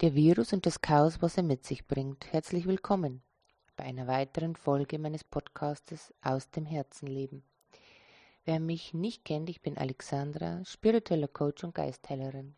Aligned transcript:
Der 0.00 0.14
Virus 0.14 0.54
und 0.54 0.64
das 0.64 0.80
Chaos, 0.80 1.20
was 1.20 1.36
er 1.36 1.42
mit 1.42 1.66
sich 1.66 1.86
bringt. 1.86 2.32
Herzlich 2.32 2.66
willkommen 2.66 3.22
bei 3.76 3.84
einer 3.84 4.06
weiteren 4.06 4.56
Folge 4.56 4.98
meines 4.98 5.24
Podcastes 5.24 6.14
Aus 6.22 6.50
dem 6.50 6.64
Herzenleben. 6.64 7.42
Wer 8.46 8.60
mich 8.60 8.94
nicht 8.94 9.26
kennt, 9.26 9.50
ich 9.50 9.60
bin 9.60 9.76
Alexandra, 9.76 10.64
spiritueller 10.64 11.28
Coach 11.28 11.64
und 11.64 11.74
Geistheilerin. 11.74 12.54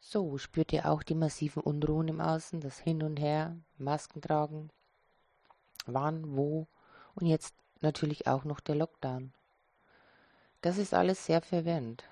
So, 0.00 0.38
spürt 0.38 0.72
ihr 0.72 0.90
auch 0.90 1.02
die 1.02 1.14
massiven 1.14 1.62
Unruhen 1.62 2.08
im 2.08 2.22
Außen, 2.22 2.62
das 2.62 2.78
Hin 2.78 3.02
und 3.02 3.18
Her, 3.18 3.54
Masken 3.76 4.22
tragen, 4.22 4.70
wann, 5.84 6.34
wo 6.34 6.66
und 7.14 7.26
jetzt 7.26 7.54
natürlich 7.82 8.26
auch 8.26 8.44
noch 8.44 8.60
der 8.60 8.76
Lockdown. 8.76 9.34
Das 10.62 10.78
ist 10.78 10.94
alles 10.94 11.26
sehr 11.26 11.42
verwirrend. 11.42 12.04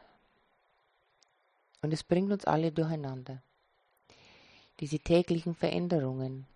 Und 1.81 1.95
es 1.95 2.05
bringt 2.05 2.31
uns 2.31 2.45
alle 2.45 2.71
durcheinander. 2.71 3.43
Diese 4.81 4.99
täglichen 4.99 5.55
Veränderungen 5.55 6.47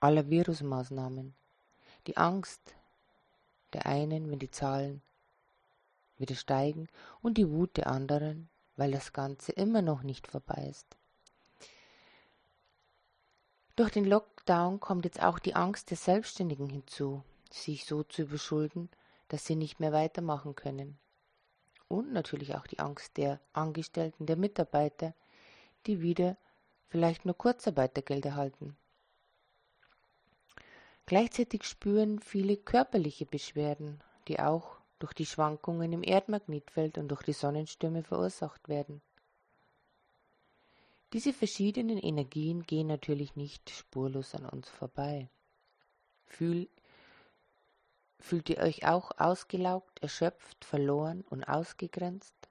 aller 0.00 0.28
Virusmaßnahmen, 0.28 1.34
die 2.06 2.16
Angst 2.16 2.74
der 3.72 3.86
einen, 3.86 4.30
wenn 4.30 4.38
die 4.38 4.50
Zahlen 4.50 5.02
wieder 6.18 6.34
steigen, 6.34 6.88
und 7.22 7.38
die 7.38 7.50
Wut 7.50 7.76
der 7.76 7.88
anderen, 7.88 8.48
weil 8.76 8.92
das 8.92 9.12
Ganze 9.12 9.52
immer 9.52 9.82
noch 9.82 10.02
nicht 10.02 10.26
vorbei 10.26 10.66
ist. 10.70 10.96
Durch 13.76 13.90
den 13.90 14.04
Lockdown 14.04 14.80
kommt 14.80 15.04
jetzt 15.04 15.22
auch 15.22 15.38
die 15.38 15.54
Angst 15.54 15.90
der 15.90 15.96
Selbstständigen 15.96 16.68
hinzu, 16.68 17.22
sich 17.50 17.84
so 17.84 18.02
zu 18.02 18.22
überschulden, 18.22 18.88
dass 19.28 19.44
sie 19.44 19.56
nicht 19.56 19.78
mehr 19.78 19.92
weitermachen 19.92 20.54
können 20.54 20.98
und 21.88 22.12
natürlich 22.12 22.54
auch 22.54 22.66
die 22.66 22.78
Angst 22.78 23.16
der 23.16 23.40
Angestellten, 23.52 24.26
der 24.26 24.36
Mitarbeiter, 24.36 25.14
die 25.86 26.00
wieder 26.00 26.36
vielleicht 26.88 27.24
nur 27.24 27.36
Kurzarbeitergeld 27.36 28.26
erhalten. 28.26 28.76
Gleichzeitig 31.06 31.64
spüren 31.64 32.18
viele 32.18 32.56
körperliche 32.56 33.24
Beschwerden, 33.24 34.02
die 34.28 34.40
auch 34.40 34.78
durch 34.98 35.12
die 35.12 35.26
Schwankungen 35.26 35.92
im 35.92 36.02
Erdmagnetfeld 36.02 36.98
und 36.98 37.08
durch 37.08 37.22
die 37.22 37.32
Sonnenstürme 37.32 38.02
verursacht 38.02 38.68
werden. 38.68 39.00
Diese 41.14 41.32
verschiedenen 41.32 41.96
Energien 41.96 42.64
gehen 42.64 42.88
natürlich 42.88 43.36
nicht 43.36 43.70
spurlos 43.70 44.34
an 44.34 44.44
uns 44.44 44.68
vorbei. 44.68 45.30
Fühl, 46.26 46.68
Fühlt 48.20 48.50
ihr 48.50 48.58
euch 48.58 48.84
auch 48.86 49.12
ausgelaugt, 49.16 50.02
erschöpft, 50.02 50.64
verloren 50.64 51.22
und 51.30 51.44
ausgegrenzt? 51.44 52.47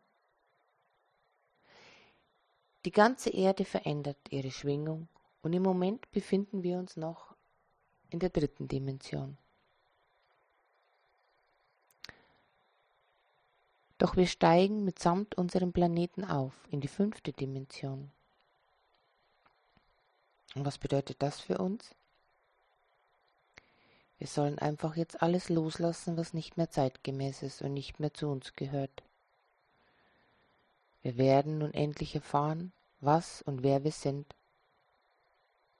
Die 2.87 2.93
ganze 2.93 3.31
Erde 3.31 3.65
verändert 3.65 4.15
ihre 4.29 4.49
Schwingung 4.49 5.09
und 5.41 5.51
im 5.51 5.61
Moment 5.61 6.09
befinden 6.11 6.63
wir 6.63 6.77
uns 6.77 6.95
noch 6.95 7.35
in 8.11 8.19
der 8.19 8.29
dritten 8.29 8.69
Dimension. 8.69 9.37
Doch 13.97 14.15
wir 14.15 14.25
steigen 14.25 14.85
mitsamt 14.85 15.35
unserem 15.37 15.73
Planeten 15.73 16.23
auf 16.23 16.53
in 16.71 16.79
die 16.79 16.87
fünfte 16.87 17.33
Dimension. 17.33 18.09
Und 20.55 20.63
was 20.63 20.77
bedeutet 20.77 21.21
das 21.21 21.41
für 21.41 21.57
uns? 21.57 21.93
Wir 24.17 24.27
sollen 24.27 24.59
einfach 24.59 24.95
jetzt 24.95 25.21
alles 25.21 25.49
loslassen, 25.49 26.15
was 26.15 26.33
nicht 26.33 26.55
mehr 26.55 26.69
zeitgemäß 26.69 27.43
ist 27.43 27.61
und 27.61 27.73
nicht 27.73 27.99
mehr 27.99 28.13
zu 28.13 28.29
uns 28.29 28.53
gehört. 28.53 29.03
Wir 31.01 31.17
werden 31.17 31.57
nun 31.57 31.73
endlich 31.73 32.15
erfahren, 32.15 32.71
was 32.99 33.41
und 33.41 33.63
wer 33.63 33.83
wir 33.83 33.91
sind. 33.91 34.35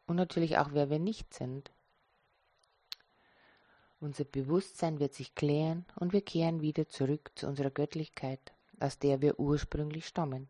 Und 0.06 0.16
natürlich 0.16 0.58
auch, 0.58 0.70
wer 0.72 0.90
wir 0.90 1.00
nicht 1.00 1.34
sind. 1.34 1.72
Unser 4.00 4.26
Bewusstsein 4.26 5.00
wird 5.00 5.14
sich 5.14 5.34
klären 5.34 5.86
und 5.96 6.14
wir 6.14 6.22
kehren 6.22 6.62
wieder 6.62 6.88
zurück 6.88 7.32
zu 7.36 7.48
unserer 7.48 7.72
Göttlichkeit, 7.72 8.54
aus 8.80 9.00
der 9.00 9.22
wir 9.22 9.40
ursprünglich 9.40 10.06
stammen. 10.06 10.48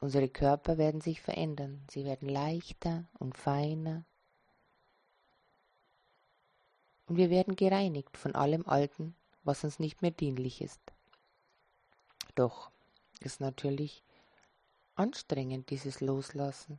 Unsere 0.00 0.28
Körper 0.28 0.76
werden 0.76 1.00
sich 1.00 1.22
verändern, 1.22 1.82
sie 1.90 2.04
werden 2.04 2.28
leichter 2.28 3.08
und 3.18 3.38
feiner 3.38 4.04
und 7.06 7.16
wir 7.16 7.30
werden 7.30 7.56
gereinigt 7.56 8.16
von 8.16 8.34
allem 8.34 8.66
Alten, 8.66 9.14
was 9.42 9.64
uns 9.64 9.78
nicht 9.78 10.02
mehr 10.02 10.10
dienlich 10.10 10.60
ist. 10.60 10.80
Doch 12.34 12.70
ist 13.20 13.40
natürlich 13.40 14.02
anstrengend 14.96 15.70
dieses 15.70 16.00
Loslassen. 16.00 16.78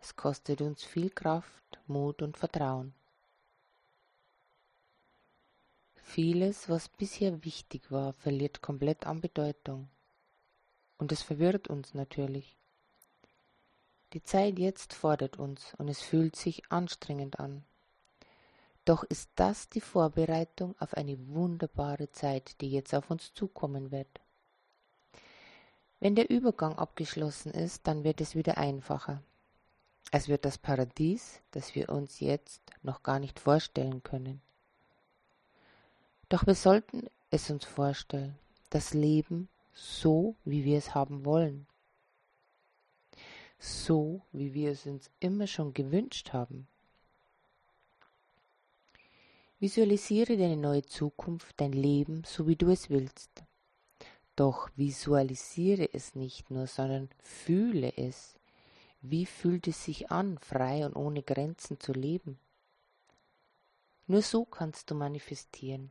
Es 0.00 0.16
kostet 0.16 0.60
uns 0.60 0.84
viel 0.84 1.10
Kraft, 1.10 1.78
Mut 1.86 2.22
und 2.22 2.36
Vertrauen. 2.36 2.94
Vieles, 5.96 6.68
was 6.68 6.88
bisher 6.88 7.44
wichtig 7.44 7.90
war, 7.90 8.12
verliert 8.12 8.62
komplett 8.62 9.06
an 9.06 9.20
Bedeutung. 9.20 9.88
Und 10.98 11.10
es 11.10 11.22
verwirrt 11.22 11.68
uns 11.68 11.94
natürlich. 11.94 12.56
Die 14.12 14.22
Zeit 14.22 14.58
jetzt 14.60 14.92
fordert 14.92 15.38
uns 15.38 15.74
und 15.78 15.88
es 15.88 16.00
fühlt 16.00 16.36
sich 16.36 16.70
anstrengend 16.70 17.40
an. 17.40 17.64
Doch 18.84 19.02
ist 19.02 19.30
das 19.34 19.68
die 19.70 19.80
Vorbereitung 19.80 20.76
auf 20.78 20.94
eine 20.94 21.18
wunderbare 21.28 22.12
Zeit, 22.12 22.60
die 22.60 22.70
jetzt 22.70 22.94
auf 22.94 23.10
uns 23.10 23.32
zukommen 23.32 23.90
wird. 23.90 24.20
Wenn 26.04 26.16
der 26.16 26.28
Übergang 26.28 26.76
abgeschlossen 26.76 27.50
ist, 27.52 27.86
dann 27.86 28.04
wird 28.04 28.20
es 28.20 28.34
wieder 28.34 28.58
einfacher. 28.58 29.22
Es 30.10 30.28
wird 30.28 30.44
das 30.44 30.58
Paradies, 30.58 31.40
das 31.50 31.74
wir 31.74 31.88
uns 31.88 32.20
jetzt 32.20 32.60
noch 32.82 33.02
gar 33.02 33.18
nicht 33.18 33.40
vorstellen 33.40 34.02
können. 34.02 34.42
Doch 36.28 36.46
wir 36.46 36.56
sollten 36.56 37.06
es 37.30 37.48
uns 37.48 37.64
vorstellen, 37.64 38.38
das 38.68 38.92
Leben 38.92 39.48
so, 39.72 40.34
wie 40.44 40.66
wir 40.66 40.76
es 40.76 40.94
haben 40.94 41.24
wollen. 41.24 41.66
So, 43.58 44.20
wie 44.30 44.52
wir 44.52 44.72
es 44.72 44.84
uns 44.84 45.10
immer 45.20 45.46
schon 45.46 45.72
gewünscht 45.72 46.34
haben. 46.34 46.68
Visualisiere 49.58 50.36
deine 50.36 50.58
neue 50.58 50.82
Zukunft, 50.82 51.58
dein 51.58 51.72
Leben, 51.72 52.24
so 52.26 52.46
wie 52.46 52.56
du 52.56 52.68
es 52.68 52.90
willst. 52.90 53.42
Doch 54.36 54.68
visualisiere 54.74 55.92
es 55.92 56.14
nicht 56.14 56.50
nur, 56.50 56.66
sondern 56.66 57.08
fühle 57.22 57.96
es. 57.96 58.34
Wie 59.00 59.26
fühlt 59.26 59.68
es 59.68 59.84
sich 59.84 60.10
an, 60.10 60.38
frei 60.38 60.84
und 60.84 60.96
ohne 60.96 61.22
Grenzen 61.22 61.78
zu 61.78 61.92
leben? 61.92 62.38
Nur 64.06 64.22
so 64.22 64.44
kannst 64.44 64.90
du 64.90 64.94
manifestieren, 64.94 65.90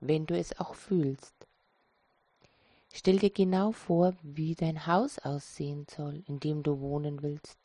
wenn 0.00 0.26
du 0.26 0.38
es 0.38 0.58
auch 0.60 0.74
fühlst. 0.74 1.34
Stell 2.92 3.18
dir 3.18 3.30
genau 3.30 3.72
vor, 3.72 4.14
wie 4.22 4.54
dein 4.54 4.86
Haus 4.86 5.18
aussehen 5.18 5.86
soll, 5.90 6.22
in 6.26 6.40
dem 6.40 6.62
du 6.62 6.80
wohnen 6.80 7.22
willst. 7.22 7.58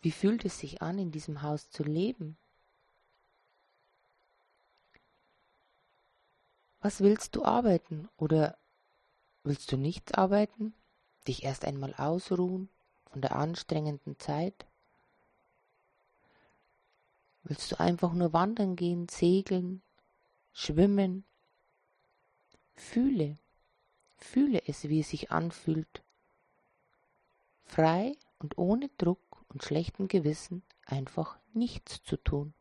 Wie 0.00 0.10
fühlt 0.10 0.44
es 0.44 0.58
sich 0.58 0.82
an, 0.82 0.98
in 0.98 1.12
diesem 1.12 1.42
Haus 1.42 1.70
zu 1.70 1.84
leben? 1.84 2.36
Was 6.80 7.00
willst 7.00 7.34
du 7.34 7.44
arbeiten 7.44 8.08
oder 8.16 8.56
willst 9.42 9.72
du 9.72 9.76
nichts 9.76 10.12
arbeiten? 10.14 10.74
Dich 11.26 11.42
erst 11.42 11.64
einmal 11.64 11.94
ausruhen 11.94 12.68
von 13.10 13.20
der 13.20 13.34
anstrengenden 13.34 14.18
Zeit? 14.18 14.66
Willst 17.42 17.72
du 17.72 17.80
einfach 17.80 18.12
nur 18.12 18.32
wandern 18.32 18.76
gehen, 18.76 19.08
segeln, 19.08 19.82
schwimmen? 20.52 21.24
Fühle, 22.76 23.38
fühle 24.16 24.62
es, 24.66 24.88
wie 24.88 25.00
es 25.00 25.08
sich 25.08 25.32
anfühlt, 25.32 26.02
frei 27.64 28.16
und 28.38 28.56
ohne 28.56 28.88
Druck 28.98 29.44
und 29.48 29.64
schlechtem 29.64 30.06
Gewissen 30.06 30.62
einfach 30.86 31.38
nichts 31.52 32.04
zu 32.04 32.16
tun. 32.16 32.54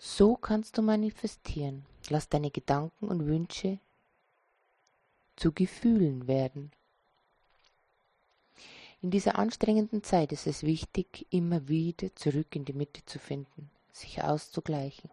So 0.00 0.36
kannst 0.36 0.78
du 0.78 0.82
manifestieren. 0.82 1.84
Lass 2.08 2.28
deine 2.28 2.52
Gedanken 2.52 3.08
und 3.08 3.26
Wünsche 3.26 3.80
zu 5.34 5.52
Gefühlen 5.52 6.28
werden. 6.28 6.70
In 9.02 9.10
dieser 9.10 9.38
anstrengenden 9.38 10.04
Zeit 10.04 10.32
ist 10.32 10.46
es 10.46 10.62
wichtig, 10.62 11.26
immer 11.30 11.68
wieder 11.68 12.14
zurück 12.14 12.54
in 12.54 12.64
die 12.64 12.72
Mitte 12.72 13.04
zu 13.06 13.18
finden, 13.18 13.70
sich 13.92 14.22
auszugleichen, 14.22 15.10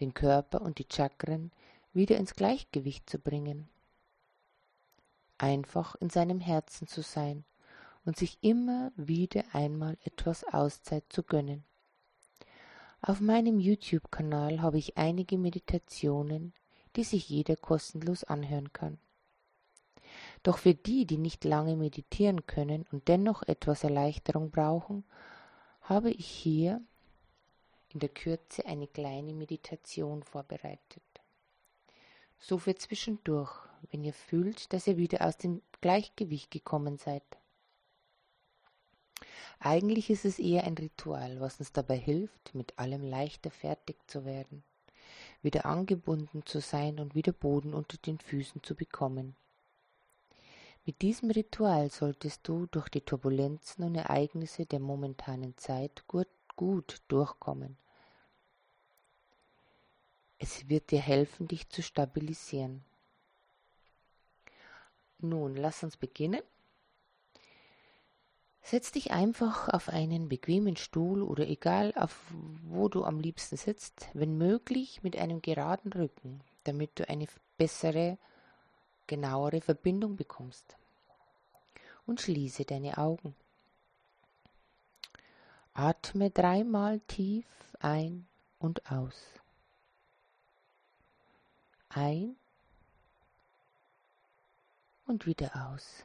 den 0.00 0.14
Körper 0.14 0.60
und 0.60 0.78
die 0.78 0.86
Chakren 0.90 1.52
wieder 1.92 2.16
ins 2.16 2.34
Gleichgewicht 2.34 3.08
zu 3.08 3.18
bringen, 3.18 3.68
einfach 5.38 5.94
in 5.96 6.10
seinem 6.10 6.40
Herzen 6.40 6.86
zu 6.86 7.02
sein 7.02 7.44
und 8.04 8.16
sich 8.16 8.38
immer 8.40 8.92
wieder 8.96 9.44
einmal 9.52 9.96
etwas 10.04 10.44
Auszeit 10.44 11.04
zu 11.08 11.22
gönnen. 11.22 11.64
Auf 13.04 13.20
meinem 13.20 13.58
YouTube-Kanal 13.58 14.62
habe 14.62 14.78
ich 14.78 14.96
einige 14.96 15.36
Meditationen, 15.36 16.54
die 16.94 17.02
sich 17.02 17.28
jeder 17.28 17.56
kostenlos 17.56 18.22
anhören 18.22 18.72
kann. 18.72 18.96
Doch 20.44 20.58
für 20.58 20.74
die, 20.74 21.04
die 21.04 21.18
nicht 21.18 21.42
lange 21.42 21.74
meditieren 21.74 22.46
können 22.46 22.84
und 22.92 23.08
dennoch 23.08 23.42
etwas 23.42 23.82
Erleichterung 23.82 24.52
brauchen, 24.52 25.02
habe 25.80 26.12
ich 26.12 26.28
hier 26.28 26.80
in 27.88 27.98
der 27.98 28.08
Kürze 28.08 28.66
eine 28.66 28.86
kleine 28.86 29.34
Meditation 29.34 30.22
vorbereitet. 30.22 31.02
So 32.38 32.56
für 32.56 32.76
zwischendurch, 32.76 33.52
wenn 33.90 34.04
ihr 34.04 34.14
fühlt, 34.14 34.72
dass 34.72 34.86
ihr 34.86 34.96
wieder 34.96 35.26
aus 35.26 35.36
dem 35.36 35.60
Gleichgewicht 35.80 36.52
gekommen 36.52 36.98
seid. 36.98 37.24
Eigentlich 39.58 40.10
ist 40.10 40.24
es 40.24 40.38
eher 40.38 40.64
ein 40.64 40.74
Ritual, 40.74 41.40
was 41.40 41.58
uns 41.58 41.72
dabei 41.72 41.96
hilft, 41.96 42.54
mit 42.54 42.78
allem 42.78 43.02
leichter 43.02 43.50
fertig 43.50 43.96
zu 44.06 44.24
werden, 44.24 44.64
wieder 45.42 45.66
angebunden 45.66 46.44
zu 46.46 46.60
sein 46.60 46.98
und 46.98 47.14
wieder 47.14 47.32
Boden 47.32 47.74
unter 47.74 47.96
den 47.98 48.18
Füßen 48.18 48.62
zu 48.62 48.74
bekommen. 48.74 49.36
Mit 50.84 51.00
diesem 51.02 51.30
Ritual 51.30 51.90
solltest 51.90 52.48
du 52.48 52.66
durch 52.66 52.88
die 52.88 53.02
Turbulenzen 53.02 53.84
und 53.84 53.94
Ereignisse 53.94 54.66
der 54.66 54.80
momentanen 54.80 55.56
Zeit 55.56 56.04
gut, 56.08 56.28
gut 56.56 57.02
durchkommen. 57.06 57.76
Es 60.38 60.68
wird 60.68 60.90
dir 60.90 61.00
helfen, 61.00 61.46
dich 61.46 61.68
zu 61.68 61.82
stabilisieren. 61.82 62.84
Nun, 65.20 65.54
lass 65.54 65.84
uns 65.84 65.96
beginnen. 65.96 66.42
Setz 68.62 68.92
dich 68.92 69.10
einfach 69.10 69.68
auf 69.68 69.88
einen 69.88 70.28
bequemen 70.28 70.76
Stuhl 70.76 71.22
oder 71.22 71.46
egal, 71.48 71.92
auf 71.96 72.16
wo 72.64 72.88
du 72.88 73.04
am 73.04 73.18
liebsten 73.18 73.56
sitzt, 73.56 74.08
wenn 74.14 74.38
möglich 74.38 75.02
mit 75.02 75.16
einem 75.16 75.42
geraden 75.42 75.92
Rücken, 75.92 76.40
damit 76.64 76.98
du 76.98 77.08
eine 77.08 77.26
bessere 77.58 78.18
genauere 79.08 79.60
Verbindung 79.60 80.16
bekommst. 80.16 80.76
Und 82.06 82.20
schließe 82.20 82.64
deine 82.64 82.98
Augen. 82.98 83.34
Atme 85.74 86.30
dreimal 86.30 87.00
tief 87.00 87.46
ein 87.80 88.26
und 88.58 88.90
aus. 88.90 89.14
Ein 91.88 92.36
und 95.06 95.26
wieder 95.26 95.70
aus. 95.72 96.04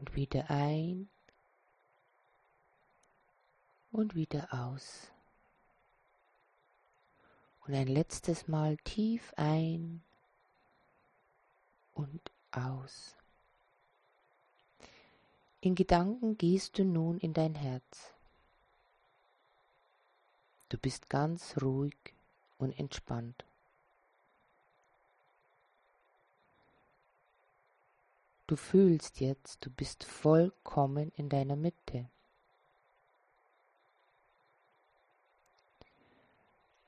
Und 0.00 0.16
wieder 0.16 0.48
ein 0.48 1.10
und 3.92 4.14
wieder 4.14 4.48
aus 4.50 5.12
und 7.66 7.74
ein 7.74 7.86
letztes 7.86 8.48
Mal 8.48 8.78
tief 8.78 9.34
ein 9.36 10.02
und 11.92 12.32
aus. 12.50 13.14
In 15.60 15.74
Gedanken 15.74 16.38
gehst 16.38 16.78
du 16.78 16.84
nun 16.84 17.18
in 17.18 17.34
dein 17.34 17.54
Herz. 17.54 18.14
Du 20.70 20.78
bist 20.78 21.10
ganz 21.10 21.60
ruhig 21.60 22.14
und 22.56 22.72
entspannt. 22.72 23.44
Du 28.50 28.56
fühlst 28.56 29.20
jetzt, 29.20 29.64
du 29.64 29.70
bist 29.70 30.02
vollkommen 30.02 31.12
in 31.14 31.28
deiner 31.28 31.54
Mitte. 31.54 32.10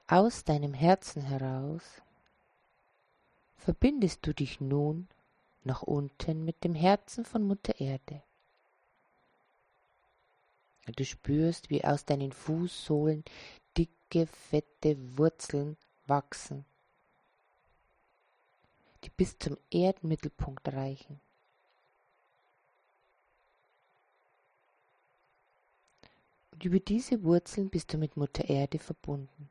Aus 0.08 0.42
deinem 0.42 0.74
Herzen 0.74 1.22
heraus 1.22 2.02
verbindest 3.54 4.26
du 4.26 4.34
dich 4.34 4.60
nun 4.60 5.06
nach 5.62 5.82
unten 5.82 6.44
mit 6.44 6.64
dem 6.64 6.74
Herzen 6.74 7.24
von 7.24 7.46
Mutter 7.46 7.78
Erde. 7.78 8.24
Du 10.96 11.04
spürst, 11.04 11.70
wie 11.70 11.84
aus 11.84 12.04
deinen 12.04 12.32
Fußsohlen 12.32 13.22
dicke, 13.78 14.26
fette 14.26 14.96
Wurzeln 15.16 15.76
wachsen, 16.08 16.64
die 19.04 19.10
bis 19.10 19.38
zum 19.38 19.56
Erdmittelpunkt 19.70 20.66
reichen. 20.66 21.20
Über 26.64 26.80
diese 26.80 27.22
Wurzeln 27.22 27.70
bist 27.70 27.92
du 27.92 27.98
mit 27.98 28.16
Mutter 28.16 28.48
Erde 28.48 28.78
verbunden. 28.78 29.50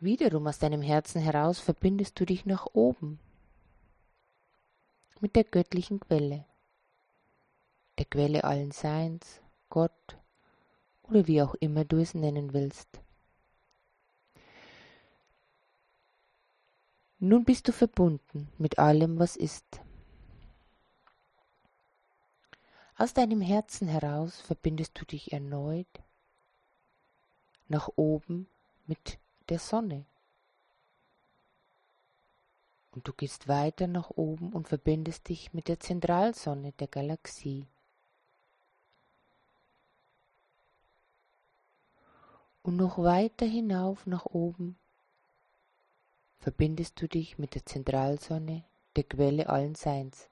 Wiederum 0.00 0.46
aus 0.46 0.58
deinem 0.60 0.82
Herzen 0.82 1.20
heraus 1.20 1.58
verbindest 1.58 2.18
du 2.20 2.24
dich 2.24 2.46
nach 2.46 2.66
oben 2.72 3.18
mit 5.20 5.34
der 5.34 5.42
göttlichen 5.42 5.98
Quelle, 5.98 6.44
der 7.98 8.04
Quelle 8.04 8.44
allen 8.44 8.70
Seins, 8.70 9.40
Gott 9.68 10.16
oder 11.02 11.26
wie 11.26 11.42
auch 11.42 11.54
immer 11.54 11.84
du 11.84 11.96
es 11.96 12.14
nennen 12.14 12.52
willst. 12.52 12.88
Nun 17.18 17.44
bist 17.44 17.66
du 17.66 17.72
verbunden 17.72 18.48
mit 18.58 18.78
allem, 18.78 19.18
was 19.18 19.34
ist. 19.34 19.80
Aus 23.00 23.14
deinem 23.14 23.40
Herzen 23.40 23.86
heraus 23.86 24.40
verbindest 24.40 25.00
du 25.00 25.04
dich 25.04 25.32
erneut 25.32 25.86
nach 27.68 27.88
oben 27.94 28.48
mit 28.88 29.20
der 29.48 29.60
Sonne. 29.60 30.04
Und 32.90 33.06
du 33.06 33.12
gehst 33.12 33.46
weiter 33.46 33.86
nach 33.86 34.10
oben 34.10 34.52
und 34.52 34.66
verbindest 34.66 35.28
dich 35.28 35.54
mit 35.54 35.68
der 35.68 35.78
Zentralsonne 35.78 36.72
der 36.72 36.88
Galaxie. 36.88 37.66
Und 42.64 42.74
noch 42.74 42.98
weiter 42.98 43.46
hinauf 43.46 44.06
nach 44.06 44.26
oben 44.26 44.76
verbindest 46.40 47.00
du 47.00 47.06
dich 47.06 47.38
mit 47.38 47.54
der 47.54 47.64
Zentralsonne, 47.64 48.64
der 48.96 49.04
Quelle 49.04 49.48
allen 49.48 49.76
Seins. 49.76 50.28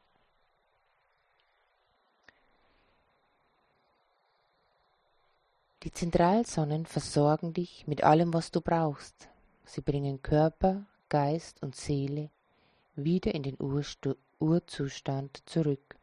Die 5.87 5.93
Zentralsonnen 5.93 6.85
versorgen 6.85 7.53
dich 7.53 7.87
mit 7.87 8.03
allem, 8.03 8.35
was 8.35 8.51
du 8.51 8.61
brauchst. 8.61 9.29
Sie 9.65 9.83
bringen 9.83 10.21
Körper, 10.21 10.85
Geist 11.09 11.63
und 11.63 11.77
Seele 11.77 12.29
wieder 12.97 13.33
in 13.37 13.45
den 13.45 13.55
Urstu 13.61 14.15
Urzustand 14.41 15.45
zurück. 15.47 15.97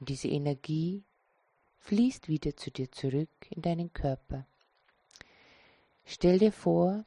Und 0.00 0.08
diese 0.08 0.28
Energie 0.28 1.04
fließt 1.80 2.28
wieder 2.28 2.56
zu 2.56 2.70
dir 2.70 2.90
zurück 2.90 3.28
in 3.50 3.60
deinen 3.60 3.92
Körper. 3.92 4.46
Stell 6.06 6.38
dir 6.38 6.52
vor, 6.52 7.04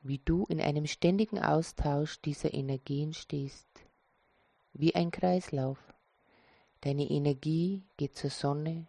wie 0.00 0.22
du 0.24 0.46
in 0.46 0.62
einem 0.62 0.86
ständigen 0.86 1.38
Austausch 1.38 2.18
dieser 2.22 2.54
Energien 2.54 3.12
stehst, 3.12 3.68
wie 4.72 4.94
ein 4.94 5.10
Kreislauf. 5.10 5.76
Deine 6.80 7.10
Energie 7.10 7.82
geht 7.98 8.16
zur 8.16 8.30
Sonne, 8.30 8.86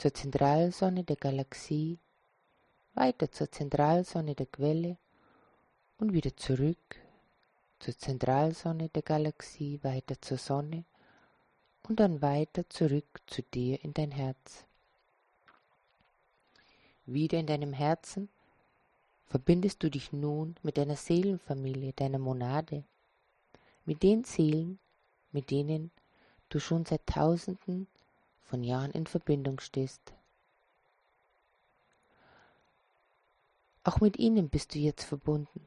zur 0.00 0.14
Zentralsonne 0.14 1.04
der 1.04 1.16
Galaxie, 1.16 1.98
weiter 2.94 3.30
zur 3.30 3.52
Zentralsonne 3.52 4.34
der 4.34 4.46
Quelle 4.46 4.96
und 5.98 6.14
wieder 6.14 6.34
zurück 6.38 6.96
zur 7.80 7.94
Zentralsonne 7.98 8.88
der 8.88 9.02
Galaxie, 9.02 9.78
weiter 9.82 10.14
zur 10.22 10.38
Sonne 10.38 10.84
und 11.86 12.00
dann 12.00 12.22
weiter 12.22 12.66
zurück 12.70 13.20
zu 13.26 13.42
dir 13.42 13.84
in 13.84 13.92
dein 13.92 14.10
Herz. 14.10 14.64
Wieder 17.04 17.38
in 17.38 17.46
deinem 17.46 17.74
Herzen 17.74 18.30
verbindest 19.26 19.82
du 19.82 19.90
dich 19.90 20.14
nun 20.14 20.54
mit 20.62 20.78
deiner 20.78 20.96
Seelenfamilie, 20.96 21.92
deiner 21.92 22.18
Monade, 22.18 22.84
mit 23.84 24.02
den 24.02 24.24
Seelen, 24.24 24.78
mit 25.30 25.50
denen 25.50 25.90
du 26.48 26.58
schon 26.58 26.86
seit 26.86 27.06
Tausenden 27.06 27.86
von 28.50 28.64
Jahren 28.64 28.90
in 28.90 29.06
Verbindung 29.06 29.60
stehst. 29.60 30.12
Auch 33.84 34.00
mit 34.00 34.18
ihnen 34.18 34.48
bist 34.48 34.74
du 34.74 34.80
jetzt 34.80 35.04
verbunden. 35.04 35.64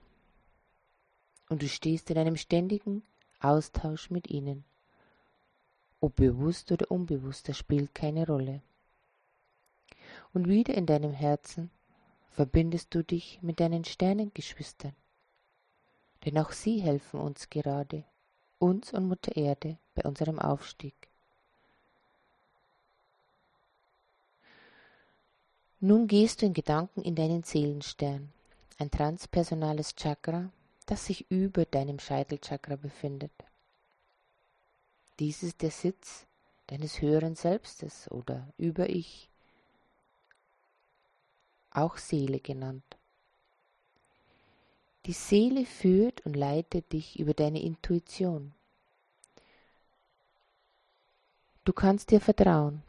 Und 1.47 1.61
du 1.61 1.69
stehst 1.69 2.09
in 2.11 2.17
einem 2.17 2.35
ständigen 2.35 3.03
Austausch 3.39 4.09
mit 4.09 4.29
ihnen. 4.29 4.65
Ob 6.01 6.17
bewusst 6.17 6.73
oder 6.73 6.91
unbewusst, 6.91 7.47
das 7.47 7.57
spielt 7.57 7.95
keine 7.95 8.27
Rolle. 8.27 8.61
Und 10.33 10.49
wieder 10.49 10.73
in 10.73 10.85
deinem 10.85 11.13
Herzen 11.13 11.71
verbindest 12.31 12.93
du 12.93 13.01
dich 13.01 13.41
mit 13.41 13.61
deinen 13.61 13.85
Sternengeschwistern. 13.85 14.95
Denn 16.25 16.37
auch 16.37 16.51
sie 16.51 16.81
helfen 16.81 17.21
uns 17.21 17.49
gerade, 17.49 18.03
uns 18.59 18.93
und 18.93 19.07
Mutter 19.07 19.37
Erde 19.37 19.77
bei 19.95 20.03
unserem 20.03 20.37
Aufstieg. 20.37 21.12
Nun 25.85 26.07
gehst 26.07 26.41
du 26.41 26.45
in 26.45 26.53
Gedanken 26.53 27.01
in 27.01 27.13
deinen 27.13 27.43
Seelenstern, 27.43 28.31
ein 28.77 28.89
transpersonales 28.89 29.97
Chakra, 29.97 30.49
das 30.85 31.07
sich 31.07 31.29
über 31.29 31.65
deinem 31.65 31.99
Scheitelchakra 31.99 32.77
befindet. 32.77 33.33
Dies 35.19 35.43
ist 35.43 35.61
der 35.61 35.71
Sitz 35.71 36.25
deines 36.67 37.01
höheren 37.01 37.35
Selbstes 37.35 38.09
oder 38.09 38.47
Über-Ich, 38.57 39.27
auch 41.71 41.97
Seele 41.97 42.39
genannt. 42.39 42.95
Die 45.05 45.11
Seele 45.11 45.65
führt 45.65 46.25
und 46.25 46.37
leitet 46.37 46.93
dich 46.93 47.19
über 47.19 47.33
deine 47.33 47.61
Intuition. 47.61 48.53
Du 51.65 51.73
kannst 51.73 52.13
ihr 52.13 52.21
vertrauen. 52.21 52.83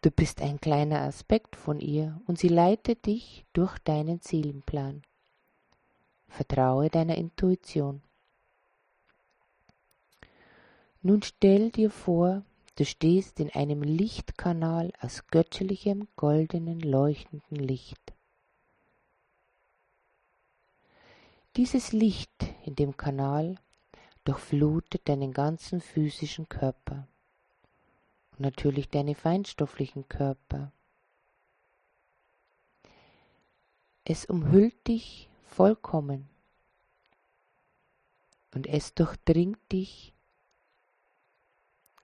Du 0.00 0.12
bist 0.12 0.40
ein 0.40 0.60
kleiner 0.60 1.00
Aspekt 1.00 1.56
von 1.56 1.80
ihr 1.80 2.20
und 2.26 2.38
sie 2.38 2.48
leitet 2.48 3.06
dich 3.06 3.44
durch 3.52 3.76
deinen 3.80 4.20
Seelenplan. 4.20 5.02
Vertraue 6.28 6.88
deiner 6.88 7.16
Intuition. 7.16 8.00
Nun 11.02 11.22
stell 11.22 11.70
dir 11.72 11.90
vor, 11.90 12.44
du 12.76 12.84
stehst 12.84 13.40
in 13.40 13.50
einem 13.50 13.82
Lichtkanal 13.82 14.92
aus 15.00 15.26
göttlichem, 15.26 16.06
goldenen, 16.14 16.78
leuchtenden 16.78 17.56
Licht. 17.56 18.12
Dieses 21.56 21.92
Licht 21.92 22.46
in 22.64 22.76
dem 22.76 22.96
Kanal 22.96 23.56
durchflutet 24.22 25.08
deinen 25.08 25.32
ganzen 25.32 25.80
physischen 25.80 26.48
Körper 26.48 27.08
und 28.38 28.44
natürlich 28.44 28.88
deine 28.88 29.16
feinstofflichen 29.16 30.08
Körper. 30.08 30.72
Es 34.04 34.26
umhüllt 34.26 34.86
dich 34.86 35.28
vollkommen 35.48 36.28
und 38.54 38.68
es 38.68 38.94
durchdringt 38.94 39.58
dich 39.72 40.14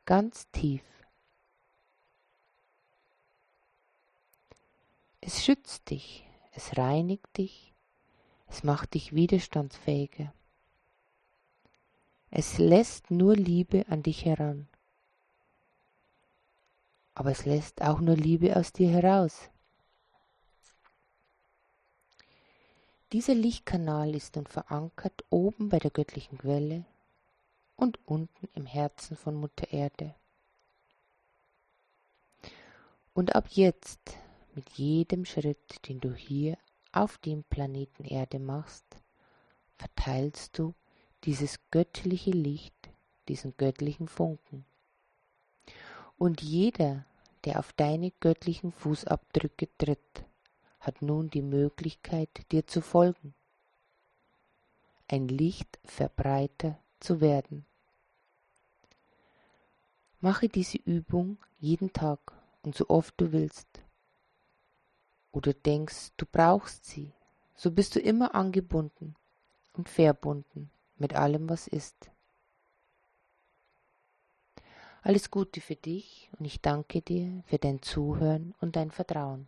ganz 0.04 0.50
tief. 0.50 0.82
Es 5.20 5.44
schützt 5.44 5.88
dich, 5.88 6.28
es 6.52 6.76
reinigt 6.76 7.38
dich, 7.38 7.72
es 8.48 8.64
macht 8.64 8.94
dich 8.94 9.14
widerstandsfähiger. 9.14 10.34
Es 12.30 12.58
lässt 12.58 13.12
nur 13.12 13.36
Liebe 13.36 13.86
an 13.88 14.02
dich 14.02 14.24
heran. 14.24 14.68
Aber 17.14 17.30
es 17.30 17.44
lässt 17.44 17.82
auch 17.82 18.00
nur 18.00 18.16
Liebe 18.16 18.56
aus 18.56 18.72
dir 18.72 18.88
heraus. 18.88 19.50
Dieser 23.12 23.34
Lichtkanal 23.34 24.14
ist 24.14 24.34
nun 24.34 24.46
verankert 24.46 25.24
oben 25.30 25.68
bei 25.68 25.78
der 25.78 25.92
göttlichen 25.92 26.38
Quelle 26.38 26.84
und 27.76 27.98
unten 28.06 28.48
im 28.54 28.66
Herzen 28.66 29.16
von 29.16 29.36
Mutter 29.36 29.72
Erde. 29.72 30.14
Und 33.12 33.36
ab 33.36 33.46
jetzt, 33.50 34.18
mit 34.56 34.68
jedem 34.70 35.24
Schritt, 35.24 35.86
den 35.88 36.00
du 36.00 36.12
hier 36.12 36.58
auf 36.90 37.18
dem 37.18 37.44
Planeten 37.44 38.04
Erde 38.04 38.40
machst, 38.40 38.84
verteilst 39.76 40.58
du 40.58 40.74
dieses 41.22 41.58
göttliche 41.70 42.32
Licht, 42.32 42.74
diesen 43.28 43.56
göttlichen 43.56 44.08
Funken. 44.08 44.64
Und 46.16 46.42
jeder, 46.42 47.04
der 47.44 47.58
auf 47.58 47.72
deine 47.72 48.10
göttlichen 48.20 48.72
Fußabdrücke 48.72 49.68
tritt, 49.78 50.24
hat 50.80 51.02
nun 51.02 51.30
die 51.30 51.42
Möglichkeit, 51.42 52.28
dir 52.52 52.66
zu 52.66 52.80
folgen, 52.80 53.34
ein 55.08 55.28
Lichtverbreiter 55.28 56.78
zu 57.00 57.20
werden. 57.20 57.66
Mache 60.20 60.48
diese 60.48 60.78
Übung 60.78 61.38
jeden 61.58 61.92
Tag 61.92 62.18
und 62.62 62.74
so 62.74 62.88
oft 62.88 63.14
du 63.20 63.32
willst 63.32 63.68
oder 65.32 65.52
denkst, 65.52 66.12
du 66.16 66.26
brauchst 66.30 66.86
sie, 66.86 67.12
so 67.56 67.70
bist 67.70 67.96
du 67.96 68.00
immer 68.00 68.34
angebunden 68.34 69.16
und 69.74 69.88
verbunden 69.88 70.70
mit 70.96 71.14
allem, 71.14 71.48
was 71.48 71.66
ist. 71.66 72.10
Alles 75.06 75.30
Gute 75.30 75.60
für 75.60 75.76
dich 75.76 76.30
und 76.38 76.46
ich 76.46 76.62
danke 76.62 77.02
dir 77.02 77.42
für 77.44 77.58
dein 77.58 77.82
Zuhören 77.82 78.54
und 78.62 78.74
dein 78.74 78.90
Vertrauen. 78.90 79.46